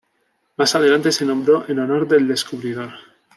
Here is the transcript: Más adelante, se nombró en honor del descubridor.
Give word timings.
Más 0.57 0.73
adelante, 0.73 1.11
se 1.11 1.25
nombró 1.27 1.65
en 1.69 1.77
honor 1.77 2.07
del 2.07 2.27
descubridor. 2.27 2.89